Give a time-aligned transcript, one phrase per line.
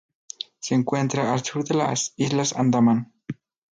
[0.57, 3.13] Se encuentra al sur de las Islas Andamán.